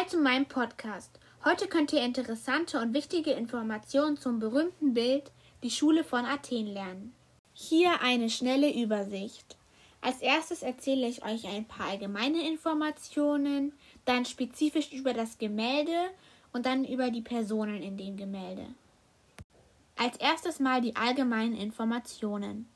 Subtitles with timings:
[0.00, 1.10] Hi zu meinem Podcast.
[1.44, 5.30] Heute könnt ihr interessante und wichtige Informationen zum berühmten Bild
[5.62, 7.12] Die Schule von Athen lernen.
[7.52, 9.58] Hier eine schnelle Übersicht.
[10.00, 13.74] Als erstes erzähle ich euch ein paar allgemeine Informationen,
[14.06, 16.08] dann spezifisch über das Gemälde
[16.54, 18.68] und dann über die Personen in dem Gemälde.
[19.98, 22.70] Als erstes mal die allgemeinen Informationen.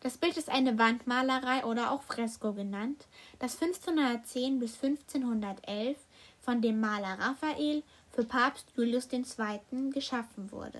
[0.00, 3.06] Das Bild ist eine Wandmalerei oder auch Fresko genannt,
[3.38, 5.96] das 1510 bis 1511
[6.46, 7.82] von dem Maler Raphael
[8.12, 9.90] für Papst Julius II.
[9.90, 10.78] geschaffen wurde.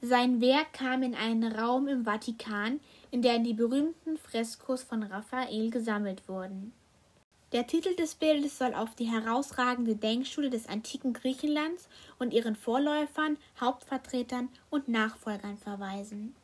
[0.00, 2.78] Sein Werk kam in einen Raum im Vatikan,
[3.10, 6.72] in der die berühmten Freskos von Raphael gesammelt wurden.
[7.50, 11.88] Der Titel des Bildes soll auf die herausragende Denkschule des antiken Griechenlands
[12.20, 16.36] und ihren Vorläufern, Hauptvertretern und Nachfolgern verweisen.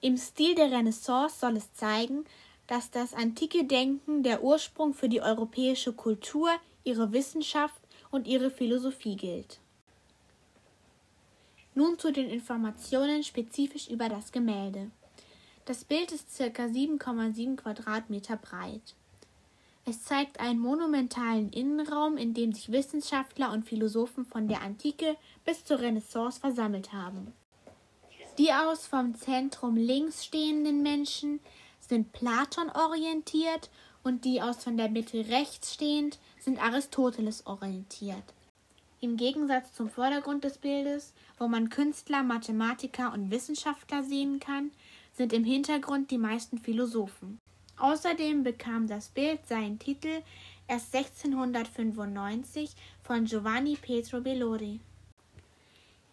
[0.00, 2.24] Im Stil der Renaissance soll es zeigen,
[2.66, 6.50] dass das antike Denken der Ursprung für die europäische Kultur,
[6.88, 9.60] ihre Wissenschaft und ihre Philosophie gilt.
[11.74, 14.90] Nun zu den Informationen spezifisch über das Gemälde.
[15.66, 16.44] Das Bild ist ca.
[16.44, 18.94] 7,7 Quadratmeter breit.
[19.84, 25.64] Es zeigt einen monumentalen Innenraum, in dem sich Wissenschaftler und Philosophen von der Antike bis
[25.64, 27.32] zur Renaissance versammelt haben.
[28.38, 31.40] Die aus vom Zentrum links stehenden Menschen
[31.80, 33.70] sind Platon orientiert
[34.08, 38.24] und die aus von der Mitte rechts stehend sind Aristoteles orientiert.
[39.02, 44.70] Im Gegensatz zum Vordergrund des Bildes, wo man Künstler, Mathematiker und Wissenschaftler sehen kann,
[45.12, 47.38] sind im Hintergrund die meisten Philosophen.
[47.76, 50.22] Außerdem bekam das Bild seinen Titel
[50.66, 54.80] erst 1695 von Giovanni Pietro Bellori.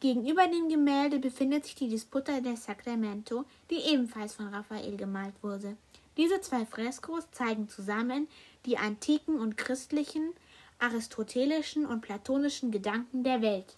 [0.01, 5.77] Gegenüber dem Gemälde befindet sich die Disputa del Sacramento, die ebenfalls von Raphael gemalt wurde.
[6.17, 8.27] Diese zwei Freskos zeigen zusammen
[8.65, 10.33] die antiken und christlichen,
[10.79, 13.75] aristotelischen und platonischen Gedanken der Welt.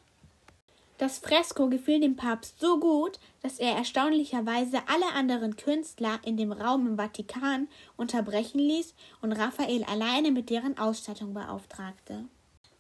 [0.97, 6.51] Das Fresko gefiel dem Papst so gut, dass er erstaunlicherweise alle anderen Künstler in dem
[6.51, 12.25] Raum im Vatikan unterbrechen ließ und Raphael alleine mit deren Ausstattung beauftragte.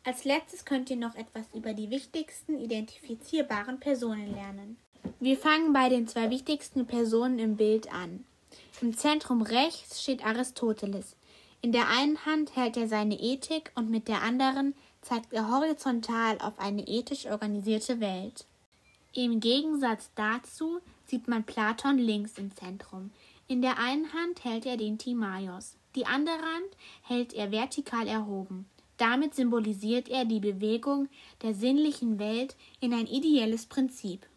[0.03, 4.77] Als letztes könnt ihr noch etwas über die wichtigsten identifizierbaren Personen lernen.
[5.19, 8.25] Wir fangen bei den zwei wichtigsten Personen im Bild an.
[8.79, 11.15] Im Zentrum rechts steht Aristoteles.
[11.61, 16.37] In der einen Hand hält er seine Ethik und mit der anderen zeigt er horizontal
[16.39, 18.45] auf eine ethisch organisierte Welt.
[19.13, 23.09] Im Gegensatz dazu sieht man Platon links im Zentrum.
[23.47, 28.69] In der einen Hand hält er den Timaios, die andere Hand hält er vertikal erhoben.
[28.97, 31.09] Damit symbolisiert er die Bewegung
[31.41, 34.27] der sinnlichen Welt in ein ideelles Prinzip.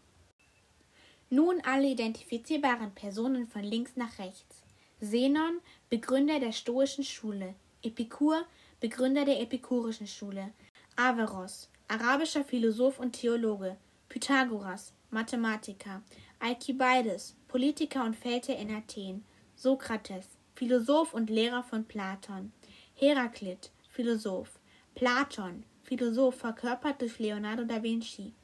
[1.32, 4.64] Nun alle identifizierbaren Personen von links nach rechts.
[5.00, 7.54] Zenon, Begründer der stoischen Schule.
[7.84, 8.44] Epikur,
[8.80, 10.52] Begründer der epikurischen Schule.
[10.96, 13.76] Averroes, arabischer Philosoph und Theologe.
[14.08, 16.02] Pythagoras, Mathematiker.
[16.41, 19.24] Alkibiades, Politiker und Feldherr in Athen.
[19.54, 20.26] Sokrates,
[20.56, 22.50] Philosoph und Lehrer von Platon.
[22.94, 24.58] Heraklit, Philosoph.
[24.97, 28.34] Platon, Philosoph verkörpert durch Leonardo da Vinci.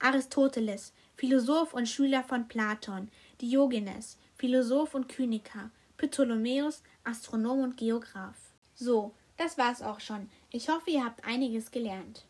[0.00, 3.08] Aristoteles, Philosoph und Schüler von Platon.
[3.40, 5.70] Diogenes, Philosoph und Kyniker.
[5.96, 8.38] Ptolemäus, Astronom und Geograph.
[8.74, 10.28] So, das war's auch schon.
[10.50, 12.24] Ich hoffe, ihr habt einiges gelernt.